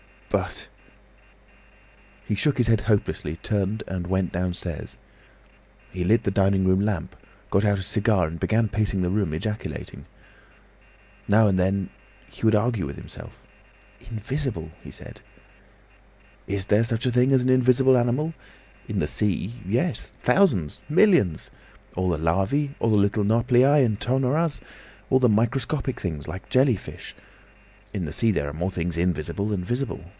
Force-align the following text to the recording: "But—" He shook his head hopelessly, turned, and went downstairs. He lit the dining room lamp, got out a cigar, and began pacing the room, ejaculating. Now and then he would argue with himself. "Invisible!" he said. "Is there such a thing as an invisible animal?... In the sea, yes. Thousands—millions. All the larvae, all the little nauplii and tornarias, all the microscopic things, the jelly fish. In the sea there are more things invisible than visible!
"But—" 0.31 0.69
He 2.25 2.35
shook 2.35 2.57
his 2.57 2.67
head 2.67 2.79
hopelessly, 2.79 3.35
turned, 3.43 3.83
and 3.85 4.07
went 4.07 4.31
downstairs. 4.31 4.95
He 5.91 6.05
lit 6.05 6.23
the 6.23 6.31
dining 6.31 6.63
room 6.65 6.79
lamp, 6.79 7.17
got 7.49 7.65
out 7.65 7.79
a 7.79 7.83
cigar, 7.83 8.27
and 8.27 8.39
began 8.39 8.69
pacing 8.69 9.01
the 9.01 9.09
room, 9.09 9.33
ejaculating. 9.33 10.05
Now 11.27 11.49
and 11.49 11.59
then 11.59 11.89
he 12.29 12.45
would 12.45 12.55
argue 12.55 12.85
with 12.85 12.95
himself. 12.95 13.45
"Invisible!" 14.09 14.71
he 14.81 14.89
said. 14.89 15.19
"Is 16.47 16.67
there 16.67 16.85
such 16.85 17.05
a 17.05 17.11
thing 17.11 17.33
as 17.33 17.43
an 17.43 17.49
invisible 17.49 17.97
animal?... 17.97 18.33
In 18.87 18.99
the 18.99 19.09
sea, 19.09 19.55
yes. 19.67 20.13
Thousands—millions. 20.21 21.51
All 21.97 22.07
the 22.07 22.17
larvae, 22.17 22.73
all 22.79 22.91
the 22.91 22.95
little 22.95 23.25
nauplii 23.25 23.83
and 23.85 23.99
tornarias, 23.99 24.61
all 25.09 25.19
the 25.19 25.27
microscopic 25.27 25.99
things, 25.99 26.23
the 26.23 26.39
jelly 26.49 26.77
fish. 26.77 27.13
In 27.93 28.05
the 28.05 28.13
sea 28.13 28.31
there 28.31 28.47
are 28.47 28.53
more 28.53 28.71
things 28.71 28.95
invisible 28.97 29.49
than 29.49 29.65
visible! 29.65 30.05